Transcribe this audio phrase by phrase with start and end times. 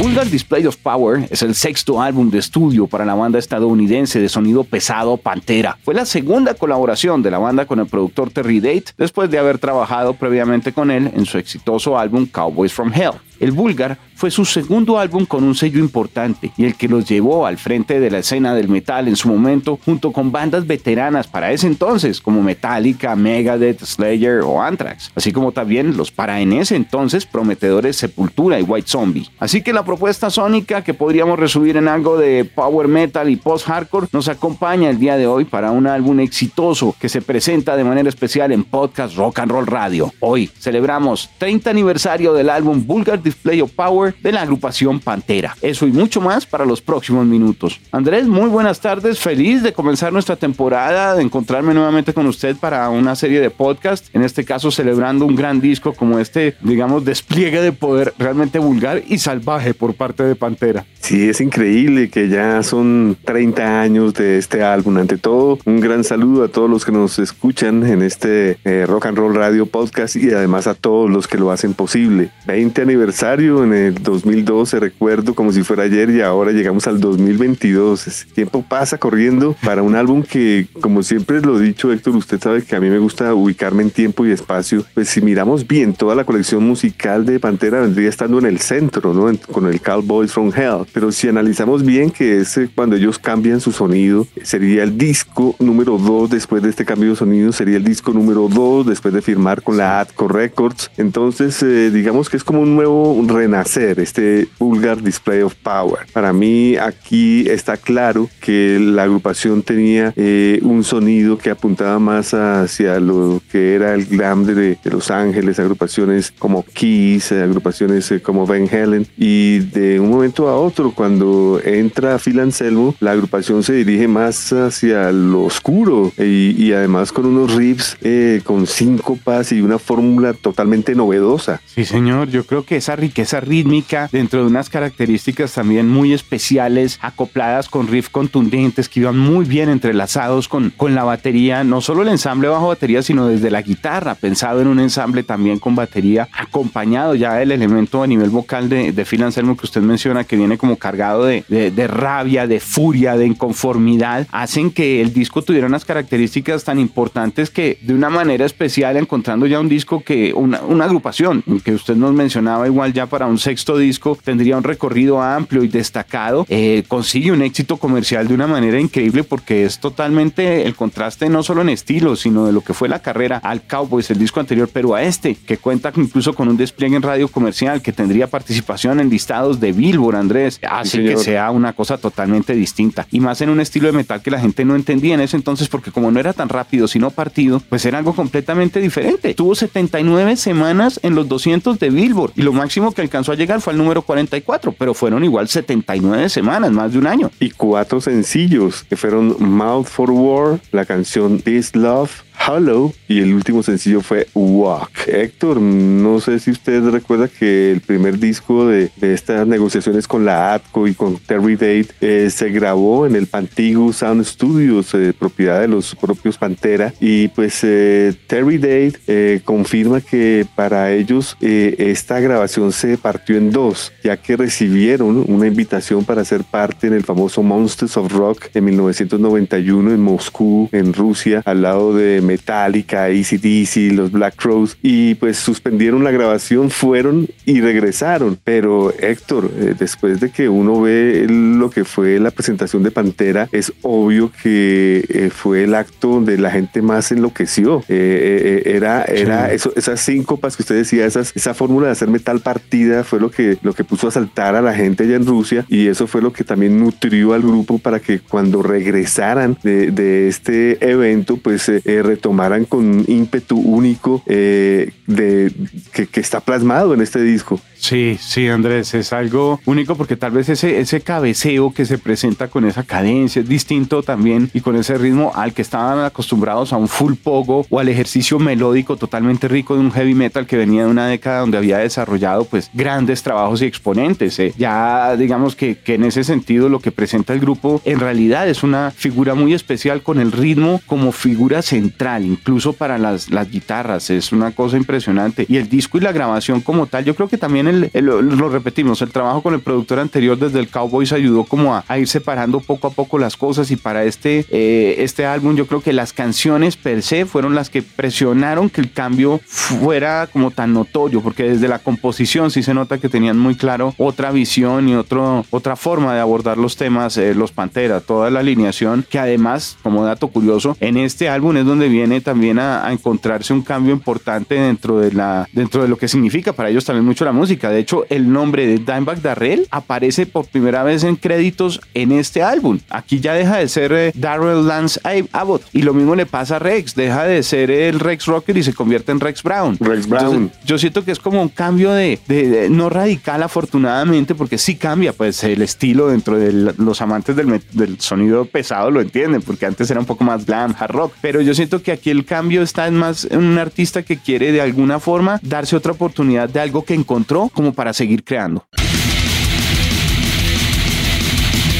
[0.00, 4.30] Vulgar Display of Power es el sexto álbum de estudio para la banda estadounidense de
[4.30, 5.76] sonido pesado Pantera.
[5.84, 9.58] Fue la segunda colaboración de la banda con el productor Terry Date después de haber
[9.58, 13.12] trabajado previamente con él en su exitoso álbum Cowboys from Hell.
[13.40, 17.46] El Vulgar fue su segundo álbum con un sello importante y el que los llevó
[17.46, 21.50] al frente de la escena del metal en su momento junto con bandas veteranas para
[21.50, 26.76] ese entonces como Metallica, Megadeth, Slayer o Anthrax, así como también los para en ese
[26.76, 29.26] entonces prometedores Sepultura y White Zombie.
[29.38, 34.08] Así que la propuesta sónica que podríamos resumir en algo de power metal y post-hardcore
[34.12, 38.10] nos acompaña el día de hoy para un álbum exitoso que se presenta de manera
[38.10, 40.12] especial en Podcast Rock and Roll Radio.
[40.20, 45.56] Hoy celebramos 30 aniversario del álbum Vulgar Display of Power de la agrupación Pantera.
[45.62, 47.80] Eso y mucho más para los próximos minutos.
[47.92, 49.20] Andrés, muy buenas tardes.
[49.20, 54.12] Feliz de comenzar nuestra temporada, de encontrarme nuevamente con usted para una serie de podcast.
[54.14, 59.02] En este caso, celebrando un gran disco como este, digamos, despliegue de poder realmente vulgar
[59.06, 60.84] y salvaje por parte de Pantera.
[60.98, 64.96] Sí, es increíble que ya son 30 años de este álbum.
[64.98, 69.06] Ante todo, un gran saludo a todos los que nos escuchan en este eh, Rock
[69.06, 72.30] and Roll Radio Podcast y además a todos los que lo hacen posible.
[72.46, 78.06] 20 aniversario en el 2012, recuerdo como si fuera ayer y ahora llegamos al 2022.
[78.06, 82.40] El tiempo pasa corriendo para un álbum que, como siempre lo he dicho Héctor, usted
[82.40, 84.86] sabe que a mí me gusta ubicarme en tiempo y espacio.
[84.94, 89.12] Pues si miramos bien, toda la colección musical de Pantera vendría estando en el centro,
[89.12, 89.30] ¿no?
[89.52, 90.86] con el Cowboys from Hell.
[90.90, 95.98] Pero si analizamos bien que es cuando ellos cambian su sonido, sería el disco número
[95.98, 99.60] 2 después de este cambio de sonido, sería el disco número 2 después de firmar
[99.62, 100.90] con la Atco Records.
[100.96, 106.06] Entonces, eh, digamos que es como un nuevo renacer, este vulgar display of power.
[106.12, 112.34] Para mí aquí está claro que la agrupación tenía eh, un sonido que apuntaba más
[112.34, 118.46] hacia lo que era el glam de, Los Ángeles, agrupaciones como Kiss, agrupaciones eh, como
[118.46, 123.72] Van Halen y de un momento a otro cuando entra Phil Anselmo, la agrupación se
[123.72, 129.78] dirige más hacia lo oscuro y, además con unos riffs eh, con síncopas y una
[129.78, 131.60] fórmula totalmente novedosa.
[131.66, 136.98] Sí, señor, yo creo que esa riqueza rítmica dentro de unas características también muy especiales,
[137.02, 142.02] acopladas con riffs contundentes que iban muy bien entrelazados con, con la batería, no solo
[142.02, 146.28] el ensamble bajo batería, sino desde la guitarra, pensado en un ensamble también con batería,
[146.32, 150.36] acompañado ya del elemento a nivel vocal de, de Phil Anselmo que usted menciona, que
[150.36, 155.66] viene como cargado de, de, rabia, de furia, de inconformidad, hacen que el disco tuviera
[155.66, 160.62] unas características tan importantes que de una manera especial, encontrando ya un disco que, una,
[160.62, 165.22] una agrupación que usted nos mencionaba igual ya para un sexto disco tendría un recorrido
[165.22, 170.66] amplio y destacado, eh, consigue un éxito comercial de una manera increíble porque es totalmente
[170.66, 174.10] el contraste no solo en estilo, sino de lo que fue la carrera al Cowboys,
[174.10, 177.82] el disco anterior, pero a este, que cuenta incluso con un despliegue en radio comercial,
[177.82, 183.06] que tendría participación en listados de Billboard, Andrés, así que sea una cosa totalmente distinta.
[183.10, 185.68] Y más en un estilo de metal que la gente no entendía en ese entonces,
[185.68, 189.34] porque como no era tan rápido, sino partido, pues era algo completamente diferente.
[189.34, 193.60] Tuvo 79 semanas en los 200 de Billboard y lo máximo que alcanzó a llegar
[193.60, 197.28] fue el número 44, pero fueron igual 79 semanas, más de un año.
[197.40, 203.34] Y cuatro sencillos que fueron Mouth for War, la canción This Love, Hollow y el
[203.34, 205.08] último sencillo fue Walk.
[205.08, 210.54] Héctor, no sé si usted recuerda que el primer disco de, estas negociaciones con la
[210.54, 215.60] ATCO y con Terry Date eh, se grabó en el Pantigu Sound Studios, eh, propiedad
[215.60, 216.92] de los propios Pantera.
[217.00, 223.92] Y pues eh, Terry Date confirma que para ellos esta grabación se partió en dos,
[224.02, 228.64] ya que recibieron una invitación para ser parte en el famoso Monsters of Rock en
[228.64, 235.36] 1991 en Moscú, en Rusia, al lado de Metallica, ACDC, los Black Crowes, y pues
[235.38, 238.38] suspendieron la grabación, fueron y regresaron.
[238.42, 243.48] Pero Héctor, eh, después de que uno ve lo que fue la presentación de Pantera,
[243.52, 247.84] es obvio que eh, fue el acto donde la gente más enloqueció.
[247.88, 252.40] Eh, era era eso, esas síncopas que usted decía, esas, esa fórmula de hacer metal
[252.40, 255.64] partida fue lo que, lo que puso a saltar a la gente allá en Rusia
[255.68, 260.28] y eso fue lo que también nutrió al grupo para que cuando regresaran de, de
[260.28, 265.50] este evento, pues eh, retomaran con ímpetu único eh, de,
[265.94, 267.58] que, que está plasmado en este disco.
[267.80, 272.48] Sí, sí, Andrés, es algo único porque tal vez ese, ese cabeceo que se presenta
[272.48, 276.76] con esa cadencia es distinto también y con ese ritmo al que estaban acostumbrados a
[276.76, 280.84] un full pogo o al ejercicio melódico totalmente rico de un heavy metal que venía
[280.84, 284.38] de una década donde había desarrollado pues grandes trabajos y exponentes.
[284.38, 284.52] ¿eh?
[284.58, 288.62] Ya digamos que, que en ese sentido lo que presenta el grupo en realidad es
[288.62, 294.10] una figura muy especial con el ritmo como figura central, incluso para las, las guitarras,
[294.10, 295.46] es una cosa impresionante.
[295.48, 299.10] Y el disco y la grabación como tal, yo creo que también lo repetimos, el
[299.10, 302.90] trabajo con el productor anterior desde el Cowboys ayudó como a, ir separando poco a
[302.90, 307.02] poco las cosas y para este, eh, este álbum yo creo que las canciones per
[307.02, 311.78] se fueron las que presionaron que el cambio fuera como tan notorio, porque desde la
[311.78, 316.20] composición sí se nota que tenían muy claro otra visión y otro, otra forma de
[316.20, 320.96] abordar los temas, eh, los Pantera, toda la alineación, que además, como dato curioso, en
[320.96, 325.48] este álbum es donde viene también a, a encontrarse un cambio importante dentro de, la,
[325.52, 328.66] dentro de lo que significa para ellos también mucho la música de hecho, el nombre
[328.66, 332.78] de Dimebag Darrell aparece por primera vez en créditos en este álbum.
[332.88, 335.00] Aquí ya deja de ser eh, Darrell Lance
[335.32, 335.62] Abbott.
[335.72, 336.94] Y lo mismo le pasa a Rex.
[336.94, 339.76] Deja de ser el Rex Rocker y se convierte en Rex Brown.
[339.78, 340.50] Rex Brown.
[340.64, 345.42] yo siento que es como un cambio de, no radical, afortunadamente, porque sí cambia pues
[345.44, 350.00] el estilo dentro de los amantes del, del sonido pesado lo entienden, porque antes era
[350.00, 351.12] un poco más glam, hard rock.
[351.20, 354.52] Pero yo siento que aquí el cambio está en más en un artista que quiere
[354.52, 358.64] de alguna forma darse otra oportunidad de algo que encontró como para seguir creando.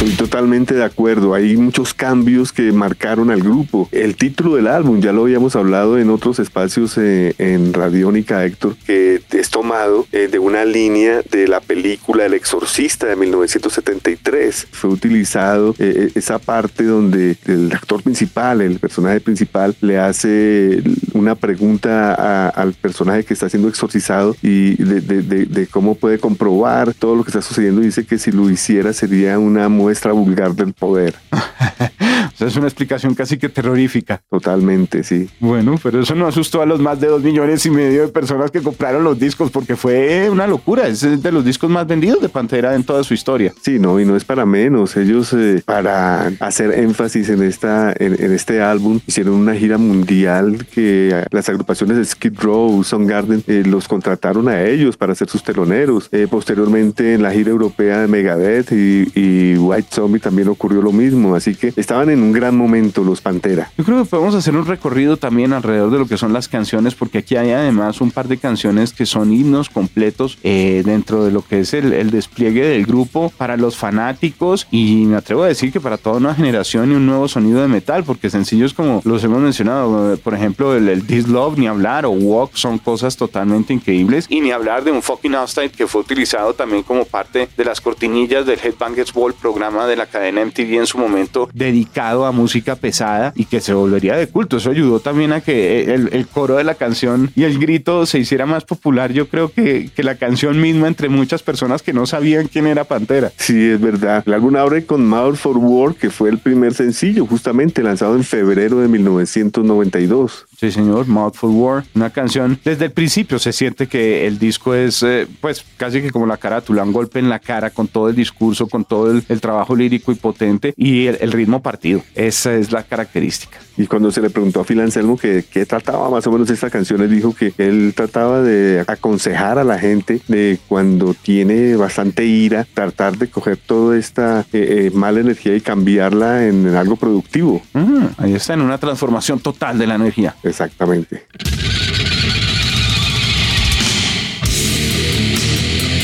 [0.00, 1.34] Estoy totalmente de acuerdo.
[1.34, 3.86] Hay muchos cambios que marcaron al grupo.
[3.92, 8.76] El título del álbum, ya lo habíamos hablado en otros espacios eh, en Radiónica, Héctor,
[8.86, 14.68] que es tomado eh, de una línea de la película El Exorcista de 1973.
[14.72, 20.82] Fue utilizado eh, esa parte donde el actor principal, el personaje principal, le hace
[21.12, 27.16] una pregunta al personaje que está siendo exorcizado y de, de, cómo puede comprobar todo
[27.16, 27.82] lo que está sucediendo.
[27.82, 31.16] Dice que si lo hiciera sería una muerte muestra vulgar del poder.
[31.32, 34.22] o sea, es una explicación casi que terrorífica.
[34.30, 35.28] Totalmente, sí.
[35.40, 38.52] Bueno, pero eso no asustó a los más de dos millones y medio de personas
[38.52, 40.86] que compraron los discos porque fue una locura.
[40.86, 43.52] Es de los discos más vendidos de Pantera en toda su historia.
[43.60, 44.96] Sí, no, y no es para menos.
[44.96, 51.26] Ellos, eh, para hacer énfasis en, esta, en, este álbum, hicieron una gira mundial que
[51.32, 56.08] las agrupaciones de Skid Row, Soundgarden, eh, los contrataron a ellos para ser sus teloneros.
[56.12, 60.92] Eh, posteriormente, en la gira europea de Megadeth y, y White Zombie también ocurrió lo
[60.92, 63.70] mismo, así que estaban en un gran momento los Pantera.
[63.78, 66.94] Yo creo que podemos hacer un recorrido también alrededor de lo que son las canciones,
[66.94, 71.30] porque aquí hay además un par de canciones que son himnos completos eh, dentro de
[71.30, 75.72] lo que es el, despliegue del grupo para los fanáticos y me atrevo a decir
[75.72, 79.22] que para toda una generación y un nuevo sonido de metal, porque sencillos como los
[79.24, 84.26] hemos mencionado, por ejemplo el, This Love, ni hablar, o Walk, son cosas totalmente increíbles
[84.28, 87.80] y ni hablar de un Fucking Outside que fue utilizado también como parte de las
[87.80, 92.76] cortinillas del Headbangers Ball programa de la cadena MTV en su momento dedicado a música
[92.76, 94.56] pesada y que se volvería de culto.
[94.56, 98.46] Eso ayudó también a que el, coro de la canción y el grito se hiciera
[98.46, 99.12] más popular.
[99.12, 102.84] Yo creo que, que, la canción misma entre muchas personas que no sabían quién era
[102.84, 103.32] Pantera.
[103.36, 104.22] Sí, es verdad.
[104.26, 108.24] El álbum abre con Mouth for War, que fue el primer sencillo, justamente lanzado en
[108.24, 110.46] febrero de 1992.
[110.60, 112.58] Sí, señor, Mouthful War, una canción.
[112.62, 116.36] Desde el principio se siente que el disco es, eh, pues, casi que como la
[116.36, 120.12] carátula, un golpe en la cara con todo el discurso, con todo el, trabajo lírico
[120.12, 122.02] y potente y el, ritmo partido.
[122.14, 123.58] Esa es la característica.
[123.76, 126.70] Y cuando se le preguntó a Phil Anselmo que, qué trataba más o menos esta
[126.70, 132.26] canción, él dijo que él trataba de aconsejar a la gente de cuando tiene bastante
[132.26, 137.62] ira, tratar de coger toda esta eh, eh, mala energía y cambiarla en, algo productivo.
[137.72, 140.34] Mm, ahí está, en una transformación total de la energía.
[140.42, 141.26] Exactamente.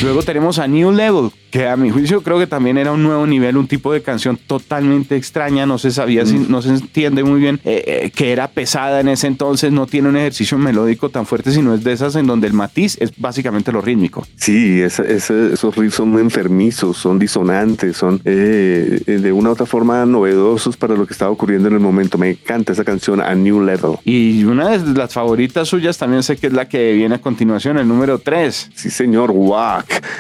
[0.07, 3.27] Luego tenemos a New Level, que a mi juicio creo que también era un nuevo
[3.27, 6.47] nivel, un tipo de canción totalmente extraña, no se sabía, si, mm.
[6.49, 10.09] no se entiende muy bien, eh, eh, que era pesada en ese entonces, no tiene
[10.09, 13.73] un ejercicio melódico tan fuerte, sino es de esas en donde el matiz es básicamente
[13.73, 14.25] lo rítmico.
[14.37, 20.77] Sí, esos riffs son enfermizos, son disonantes, son eh, de una u otra forma novedosos
[20.77, 22.17] para lo que estaba ocurriendo en el momento.
[22.17, 23.97] Me encanta esa canción A New Level.
[24.05, 27.77] Y una de las favoritas suyas también sé que es la que viene a continuación,
[27.79, 28.71] el número 3.
[28.73, 29.33] Sí, señor,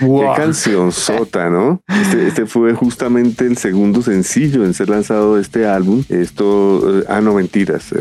[0.00, 1.82] Qué canción sota, ¿no?
[1.88, 6.04] Este, este, fue justamente el segundo sencillo en ser lanzado de este álbum.
[6.08, 7.92] Esto, eh, ah, no, mentiras.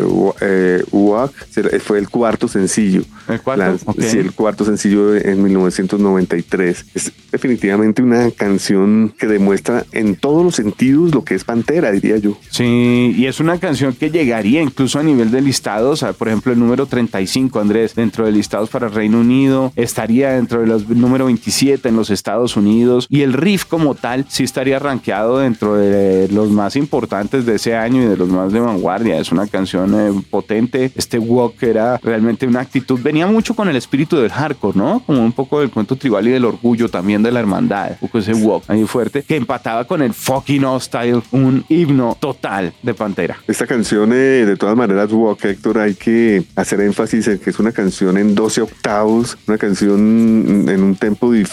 [0.41, 3.03] Eh, Walk eh, fue el cuarto sencillo.
[3.27, 3.93] ¿El cuarto?
[3.99, 6.85] Sí, el cuarto sencillo en 1993.
[6.93, 12.17] Es definitivamente una canción que demuestra en todos los sentidos lo que es Pantera, diría
[12.17, 12.37] yo.
[12.49, 16.59] Sí, y es una canción que llegaría incluso a nivel de listados, por ejemplo, el
[16.59, 21.87] número 35, Andrés, dentro de listados para Reino Unido, estaría dentro de los número 27
[21.87, 26.49] en los Estados Unidos, y el riff como tal sí estaría rankeado dentro de los
[26.49, 29.19] más importantes de ese año y de los más de vanguardia.
[29.19, 30.91] Es una canción eh, potente.
[30.95, 35.01] Este walk era realmente una actitud, venía mucho con el espíritu del hardcore, ¿no?
[35.05, 38.19] Como un poco del cuento tribal y del orgullo también de la hermandad, un poco
[38.19, 43.37] ese walk ahí fuerte, que empataba con el fucking hostile, un himno total de Pantera.
[43.47, 47.59] Esta canción, eh, de todas maneras, walk, Héctor, hay que hacer énfasis en que es
[47.59, 51.44] una canción en 12 octavos, una canción en un tempo difícil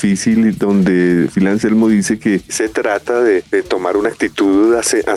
[0.59, 4.75] donde Phil Anselmo dice que se trata de, tomar una actitud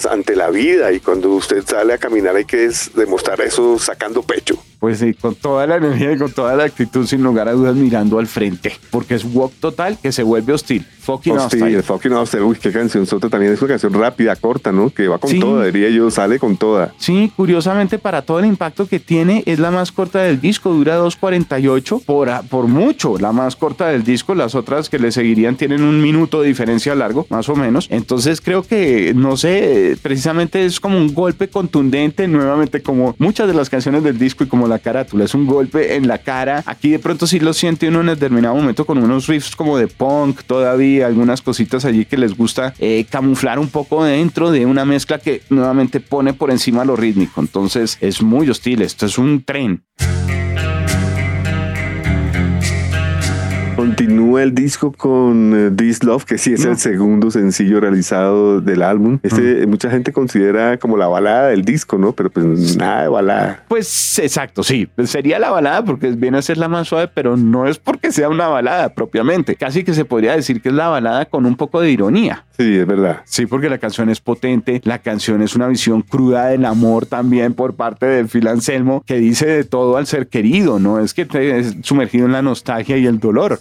[0.10, 4.58] ante la vida y cuando usted sale a caminar hay que demostrar eso sacando pecho.
[4.86, 7.76] Pues sí, con toda la energía y con toda la actitud, sin lugar a dudas,
[7.76, 8.72] mirando al frente.
[8.92, 10.86] Porque es walk total que se vuelve hostil.
[11.00, 11.82] Fucking hostil.
[11.82, 12.42] Fucking hostil.
[12.42, 13.54] Uy, qué canción sota también.
[13.54, 14.92] Es una canción rápida, corta, ¿no?
[14.92, 16.94] Que va con toda, diría yo, sale con toda.
[17.00, 20.72] Sí, curiosamente, para todo el impacto que tiene, es la más corta del disco.
[20.72, 23.18] Dura 2.48 por, por mucho.
[23.18, 24.36] La más corta del disco.
[24.36, 27.88] Las otras que le seguirían tienen un minuto de diferencia largo, más o menos.
[27.90, 33.56] Entonces creo que, no sé, precisamente es como un golpe contundente, nuevamente como muchas de
[33.56, 36.64] las canciones del disco y como la carátula, es un golpe en la cara.
[36.66, 39.88] Aquí de pronto sí lo siente uno en determinado momento con unos riffs como de
[39.88, 44.84] punk todavía, algunas cositas allí que les gusta eh, camuflar un poco dentro de una
[44.84, 47.40] mezcla que nuevamente pone por encima lo rítmico.
[47.40, 49.84] Entonces es muy hostil, esto es un tren.
[54.26, 58.82] Continúa el disco con eh, This Love, que sí es el segundo sencillo realizado del
[58.82, 59.20] álbum.
[59.22, 62.12] Este mucha gente considera como la balada del disco, ¿no?
[62.14, 63.64] Pero pues nada de balada.
[63.68, 64.90] Pues exacto, sí.
[65.04, 68.28] Sería la balada porque viene a ser la más suave, pero no es porque sea
[68.28, 69.56] una balada propiamente.
[69.56, 72.46] Casi que se podría decir que es la balada con un poco de ironía.
[72.58, 73.22] Sí, es verdad.
[73.26, 77.54] Sí, porque la canción es potente, la canción es una visión cruda del amor también
[77.54, 81.00] por parte de Phil Anselmo, que dice de todo al ser querido, ¿no?
[81.00, 83.60] Es que es sumergido en la nostalgia y el dolor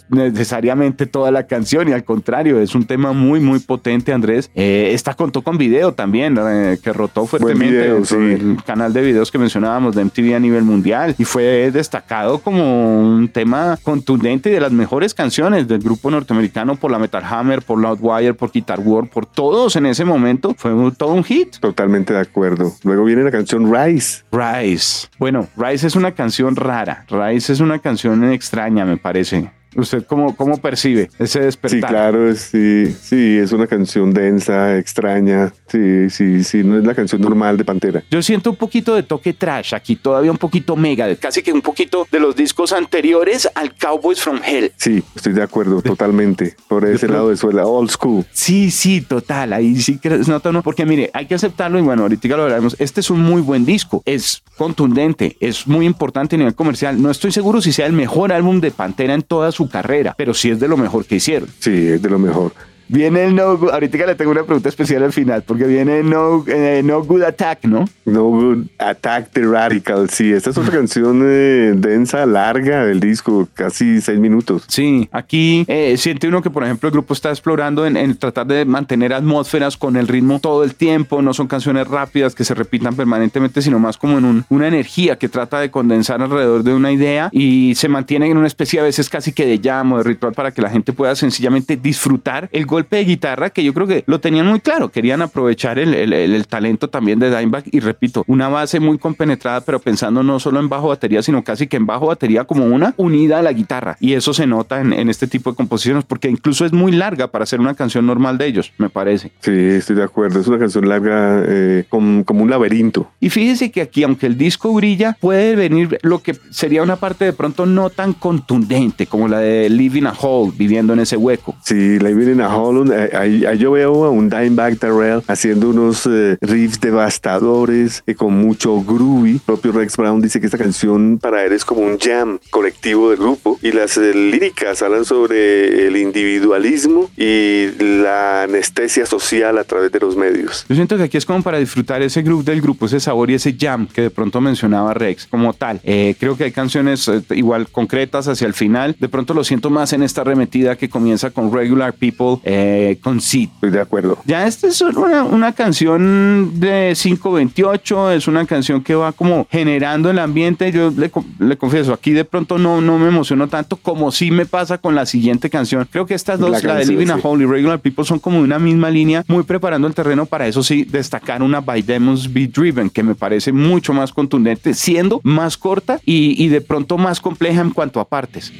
[0.55, 4.51] necesariamente toda la canción y al contrario, es un tema muy, muy potente, Andrés.
[4.55, 9.39] Eh, esta contó con video también, eh, que rotó fuertemente el canal de videos que
[9.39, 14.71] mencionábamos de MTV a nivel mundial y fue destacado como un tema contundente de las
[14.71, 19.27] mejores canciones del grupo norteamericano por la Metal Hammer, por Loudwire, por Guitar World, por
[19.27, 20.55] todos en ese momento.
[20.57, 21.57] Fue todo un hit.
[21.59, 22.73] Totalmente de acuerdo.
[22.85, 24.23] Luego viene la canción Rise.
[24.31, 25.09] Rise.
[25.19, 27.05] Bueno, Rise es una canción rara.
[27.09, 29.51] Rise es una canción extraña, me parece.
[29.77, 31.81] ¿Usted cómo, cómo percibe ese despertar?
[31.81, 35.53] Sí, claro, sí, sí, es una canción densa, extraña.
[35.69, 38.03] Sí, sí, sí, no es la canción normal de Pantera.
[38.11, 41.63] Yo siento un poquito de toque trash aquí, todavía un poquito mega, casi que un
[41.63, 44.73] poquito de los discos anteriores al Cowboys from Hell.
[44.77, 46.57] Sí, estoy de acuerdo, totalmente.
[46.69, 48.25] Por ese lado de suela, old school.
[48.33, 49.53] Sí, sí, total.
[49.53, 52.77] Ahí sí que no, no, porque mire, hay que aceptarlo y bueno, ahorita lo hablaremos.
[52.79, 57.01] Este es un muy buen disco, es contundente, es muy importante a nivel comercial.
[57.01, 60.35] No estoy seguro si sea el mejor álbum de Pantera en toda su carrera, pero
[60.35, 61.49] sí es de lo mejor que hicieron.
[61.59, 62.53] Sí, es de lo mejor.
[62.89, 66.45] Viene el No Good, ahorita le tengo una pregunta especial al final, porque viene No,
[66.47, 67.87] eh, no Good Attack, ¿no?
[68.05, 73.49] No Good Attack the Radical, sí, esta es otra canción eh, densa, larga del disco,
[73.55, 74.65] casi seis minutos.
[74.69, 78.65] Sí, aquí eh, siente uno que, por ejemplo, el grupo está explorando en, tratar de
[78.65, 82.95] mantener atmósferas con el ritmo todo el tiempo, no son canciones rápidas que se repitan
[82.95, 87.31] permanentemente, sino más como en una energía que trata de condensar alrededor de una idea
[87.33, 90.51] y se mantiene en una especie a veces casi que de llamo, de ritual, para
[90.51, 94.21] que la gente pueda sencillamente disfrutar el golpe de guitarra que yo creo que lo
[94.21, 94.91] tenían muy claro.
[94.91, 99.79] Querían aprovechar el, el, talento también de Dimebag y repito, una base muy compenetrada, pero
[99.79, 103.39] pensando no solo en bajo batería, sino casi que en bajo batería como una unida
[103.39, 103.97] a la guitarra.
[104.01, 107.29] Y eso se nota en, en este tipo de composiciones porque incluso es muy larga
[107.29, 109.33] para hacer una canción normal de ellos, me parece.
[109.41, 110.41] Sí, estoy de acuerdo.
[110.41, 113.11] Es una canción larga eh, como, como un laberinto.
[113.21, 117.25] Y fíjese que aquí, aunque el disco brilla, puede venir lo que sería una parte
[117.25, 121.55] de pronto no tan contundente como la de Living a Hole, viviendo en ese hueco.
[121.63, 126.07] Sí, Living in a Hole Eh, ahí, yo veo a un Dimebag Darrell haciendo unos
[126.07, 129.33] eh, riffs devastadores eh, con mucho groovy.
[129.33, 133.11] El propio Rex Brown dice que esta canción para él es como un jam colectivo
[133.11, 139.93] de grupo y las líricas hablan sobre el individualismo y la anestesia social a través
[139.93, 140.65] de los medios.
[140.67, 143.35] Yo siento que aquí es como para disfrutar ese grupo del grupo, ese sabor y
[143.35, 145.81] ese jam que de pronto mencionaba Rex como tal.
[145.83, 148.97] creo que hay canciones igual concretas hacia el final.
[148.99, 153.21] De pronto lo siento más en esta arremetida que comienza con Regular People, eh, con
[153.21, 153.49] Sid.
[153.55, 154.19] Estoy de acuerdo.
[154.27, 160.09] Ya esta es una, una canción de 528, es una canción que va como generando
[160.09, 160.71] el ambiente.
[160.71, 164.47] Yo le, le, confieso, aquí de pronto no, no me emociono tanto como sí me
[164.47, 165.89] pasa con la siguiente canción.
[165.91, 168.61] Creo que estas dos, la, de Living a Hole y Regular People, son como una
[168.61, 172.89] misma línea, muy preparando el terreno para eso sí destacar una By Demons Be Driven,
[172.89, 177.63] que me parece mucho más contundente, siendo más corta y, y de pronto más compleja
[177.63, 178.53] en cuanto a partes.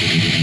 [0.00, 0.28] you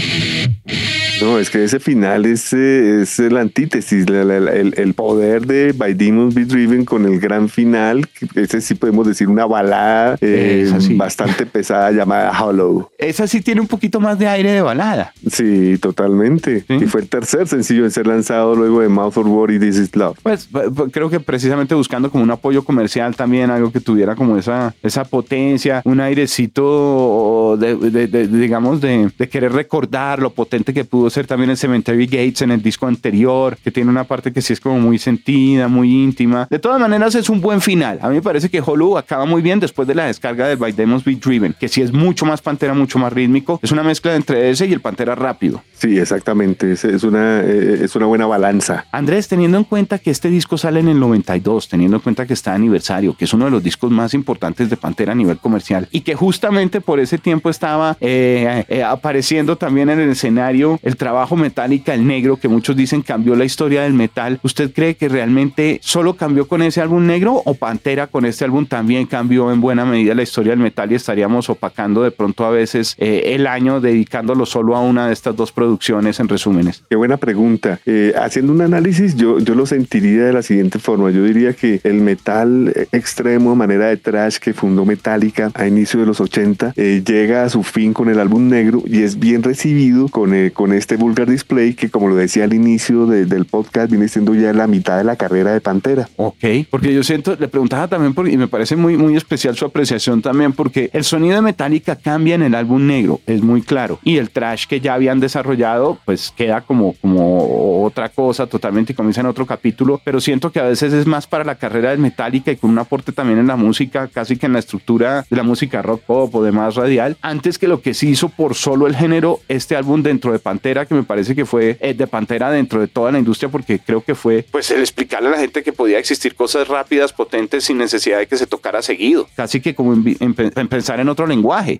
[1.20, 6.34] No, es que ese final es, eh, es la antítesis, el, poder de By Demons
[6.34, 11.90] Be Driven con el gran final, ese sí podemos decir una balada eh, bastante pesada
[11.90, 12.90] llamada Hollow.
[12.98, 15.14] Esa sí tiene un poquito más de aire de balada.
[15.30, 16.64] Sí, totalmente.
[16.68, 19.78] Y fue el tercer sencillo en ser lanzado luego de Mouth of War y This
[19.78, 20.18] Is Love.
[20.22, 20.48] Pues
[20.92, 25.04] creo que precisamente buscando como un apoyo comercial también, algo que tuviera como esa, esa
[25.04, 31.50] potencia, un airecito de, digamos, de, de querer recordar lo potente que pudo ser también
[31.50, 34.78] el Cemetery Gates en el disco anterior, que tiene una parte que sí es como
[34.78, 36.46] muy sentida, muy íntima.
[36.50, 37.98] De todas maneras, es un buen final.
[38.02, 40.72] A mí me parece que Hollow acaba muy bien después de la descarga del By
[40.72, 43.60] Demons Be Driven, que sí es mucho más Pantera, mucho más rítmico.
[43.62, 45.62] Es una mezcla entre ese y el Pantera rápido.
[45.74, 46.72] Sí, exactamente.
[46.72, 48.86] Es, una, eh, es una buena balanza.
[48.92, 52.34] Andrés, teniendo en cuenta que este disco sale en el 92, teniendo en cuenta que
[52.34, 55.38] está de aniversario, que es uno de los discos más importantes de Pantera a nivel
[55.38, 60.78] comercial, y que justamente por ese tiempo estaba eh, eh, apareciendo también en el escenario
[60.82, 64.40] el trabajo Metallica, el negro, que muchos dicen cambió la historia del metal.
[64.42, 68.66] ¿Usted cree que realmente solo cambió con ese álbum negro o Pantera con este álbum
[68.66, 72.50] también cambió en buena medida la historia del metal y estaríamos opacando de pronto a
[72.50, 76.06] veces el año dedicándolo solo a una de estas dos producciones?
[76.20, 76.82] en resúmenes?
[76.88, 77.80] Qué buena pregunta.
[77.86, 81.10] Eh, haciendo un análisis, yo, yo lo sentiría de la siguiente forma.
[81.10, 86.06] Yo diría que el metal extremo, manera de trash que fundó Metallica a inicio de
[86.06, 90.08] los 80, eh, llega a su fin con el álbum negro y es bien recibido
[90.08, 94.06] con, eh, con este Vulgar Display que, como lo decía al inicio del podcast, viene
[94.06, 96.08] siendo ya la mitad de la carrera de Pantera.
[96.14, 99.64] Ok, porque yo siento, le preguntaba también, porque, y me parece muy, muy especial su
[99.64, 103.98] apreciación también, porque el sonido de Metallica cambia en el álbum negro, es muy claro,
[104.04, 108.94] y el trash que ya habían desarrollado pues queda como, como otra cosa totalmente y
[108.94, 111.98] comienza en otro capítulo, pero siento que a veces es más para la carrera del
[111.98, 115.36] Metallica y con un aporte también en la música, casi que en la estructura de
[115.36, 118.86] la música rock pop o demás radial, antes que lo que se hizo por solo
[118.86, 122.50] el género, este álbum dentro de Pantera, que me parece que fue eh, de Pantera
[122.50, 125.62] dentro de toda la industria, porque creo que fue pues el explicarle a la gente
[125.62, 129.74] que podía existir cosas rápidas, potentes, sin necesidad de que se tocara seguido, casi que
[129.74, 130.34] como en
[130.68, 131.78] pensar en otro lenguaje.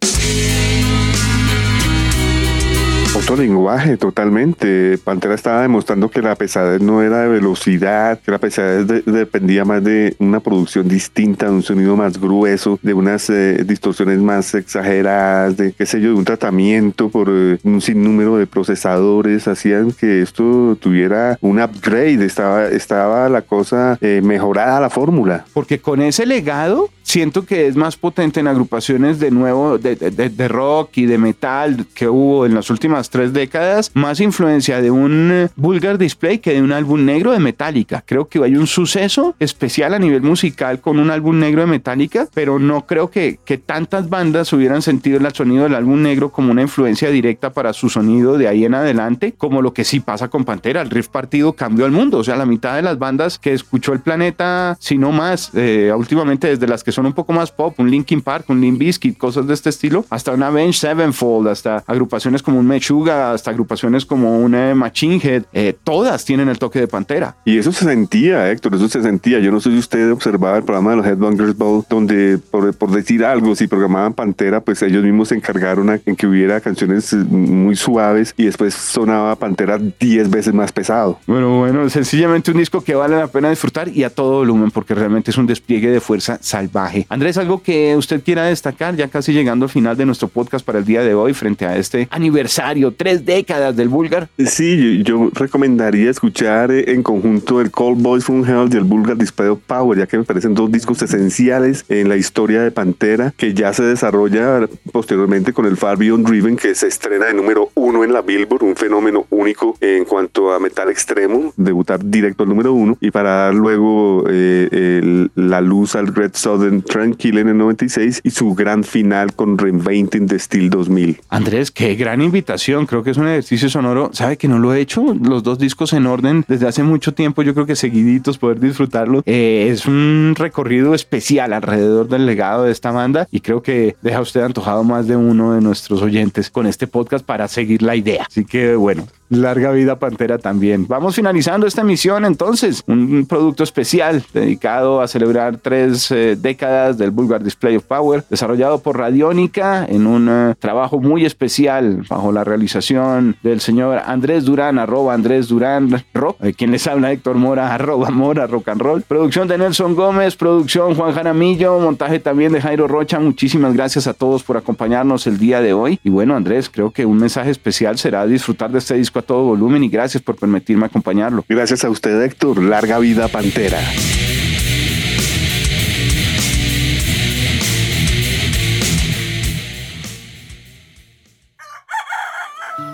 [3.17, 4.99] Otro lenguaje, totalmente.
[4.99, 9.83] Pantera estaba demostrando que la pesadez no era de velocidad, que la pesadez dependía más
[9.83, 15.57] de una producción distinta, de un sonido más grueso, de unas eh, distorsiones más exageradas,
[15.57, 20.21] de qué sé yo, de un tratamiento por eh, un sinnúmero de procesadores, hacían que
[20.21, 25.47] esto tuviera un upgrade, estaba, estaba la cosa eh, mejorada la fórmula.
[25.55, 30.49] Porque con ese legado siento que es más potente en agrupaciones de nuevo, de, de
[30.49, 35.31] rock y de metal que hubo en las últimas tres décadas, más influencia de un
[35.33, 38.03] eh, Vulgar Display que de un álbum negro de Metallica.
[38.07, 42.29] Creo que hay un suceso especial a nivel musical con un álbum negro de Metallica,
[42.35, 46.53] pero no creo que, que tantas bandas hubieran sentido el sonido del álbum negro como
[46.53, 50.29] una influencia directa para su sonido de ahí en adelante, como lo que sí pasa
[50.29, 50.83] con Pantera.
[50.83, 53.93] El riff partido cambió el mundo, o sea, la mitad de las bandas que escuchó
[53.93, 57.75] el planeta, si no más, eh, últimamente desde las que son un poco más pop,
[57.79, 61.85] un Linkin Park, un Limp Bizkit, cosas de este estilo, hasta una Avenged Sevenfold, hasta
[61.87, 66.81] agrupaciones como un Mechu hasta agrupaciones como una Machine Head, eh, todas tienen el toque
[66.81, 67.37] de Pantera.
[67.45, 69.39] Y eso se sentía, Héctor, eso se sentía.
[69.39, 72.91] Yo no sé si usted observaba el programa de los Headbangers Ball, donde, por, por
[72.91, 77.77] decir algo, si programaban Pantera, pues ellos mismos se encargaron en que hubiera canciones muy
[77.77, 81.19] suaves y después sonaba Pantera 10 veces más pesado.
[81.27, 84.95] Bueno, bueno, sencillamente un disco que vale la pena disfrutar y a todo volumen, porque
[84.95, 87.07] realmente es un despliegue de fuerza salvaje.
[87.09, 90.79] Andrés, algo que usted quiera destacar, ya casi llegando al final de nuestro podcast para
[90.79, 94.29] el día de hoy, frente a este aniversario tres décadas del Bulgar.
[94.39, 99.17] Sí, yo, recomendaría escuchar eh, en conjunto el Call Boys from Hell y el Bulgar
[99.17, 103.33] Display of Power, ya que me parecen dos discos esenciales en la historia de Pantera,
[103.37, 107.71] que ya se desarrolla posteriormente con el Far Beyond Driven, que se estrena de número
[107.75, 112.49] uno en la Billboard, un fenómeno único en cuanto a metal extremo, debutar directo al
[112.49, 117.59] número uno, y para dar luego eh, la luz al Red Southern Tranquil en el
[117.59, 121.21] 96 y su gran final con Reinventing the Steel 2000.
[121.29, 124.81] Andrés, qué gran invitación, creo que es un ejercicio sonoro, sabe que no lo he
[124.81, 128.61] hecho, los dos discos en orden desde hace mucho tiempo, yo creo que seguiditos poder
[128.61, 133.97] disfrutarlo, eh, es un recorrido especial alrededor del legado de esta banda y creo que
[134.03, 137.97] deja usted antojado más de uno de nuestros oyentes con este podcast para seguir la
[137.97, 138.25] idea.
[138.29, 140.87] Así que bueno, Larga vida Pantera también.
[140.89, 147.11] Vamos finalizando esta emisión entonces, un producto especial dedicado a celebrar tres eh, décadas del
[147.11, 152.45] Vulgar Display of Power, desarrollado por Radiónica en un eh, trabajo muy especial bajo la
[152.45, 157.75] realización del señor Andrés Durán, arroba Andrés Durán Rock, eh, quien les habla Héctor Mora,
[157.75, 162.61] arroba Mora Rock and Roll, producción de Nelson Gómez, producción Juan Jaramillo, montaje también de
[162.61, 163.19] Jairo Rocha.
[163.19, 165.99] Muchísimas gracias a todos por acompañarnos el día de hoy.
[166.05, 169.45] Y bueno, Andrés, creo que un mensaje especial será disfrutar de este disco a todo
[169.45, 171.45] volumen y gracias por permitirme acompañarlo.
[171.49, 172.63] Gracias a usted, Héctor.
[172.63, 173.79] Larga vida, Pantera.